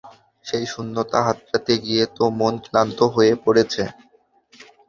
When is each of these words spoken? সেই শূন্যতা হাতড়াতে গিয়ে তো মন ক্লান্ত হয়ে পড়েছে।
সেই 0.45 0.65
শূন্যতা 0.67 1.19
হাতড়াতে 1.25 1.73
গিয়ে 1.85 2.03
তো 2.15 2.23
মন 2.39 2.53
ক্লান্ত 2.65 2.99
হয়ে 3.13 3.33
পড়েছে। 3.43 3.83